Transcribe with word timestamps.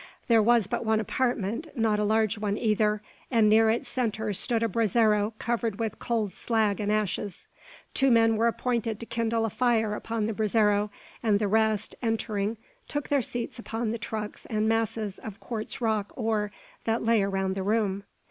There 0.27 0.41
was 0.41 0.65
but 0.65 0.83
one 0.83 0.99
apartment, 0.99 1.77
not 1.77 1.99
a 1.99 2.03
large 2.03 2.35
one 2.39 2.57
either, 2.57 3.03
and 3.29 3.47
near 3.47 3.69
its 3.69 3.87
centre 3.87 4.33
stood 4.33 4.63
a 4.63 4.67
brazero 4.67 5.33
covered 5.37 5.77
with 5.77 5.99
cold 5.99 6.33
slag 6.33 6.79
and 6.79 6.91
ashes. 6.91 7.45
Two 7.93 8.09
men 8.09 8.35
were 8.35 8.47
appointed 8.47 8.99
to 8.99 9.05
kindle 9.05 9.45
a 9.45 9.51
fire 9.51 9.93
upon 9.93 10.25
the 10.25 10.33
brazero, 10.33 10.89
and 11.21 11.37
the 11.37 11.47
rest, 11.47 11.93
entering, 12.01 12.57
took 12.87 13.09
their 13.09 13.21
seats 13.21 13.59
upon 13.59 13.91
the 13.91 13.99
trucks 13.99 14.47
and 14.47 14.67
masses 14.67 15.19
of 15.19 15.39
quartz 15.39 15.81
rock 15.81 16.11
ore 16.15 16.51
that 16.85 17.03
lay 17.05 17.21
around 17.21 17.53
the 17.53 17.61
room! 17.61 18.03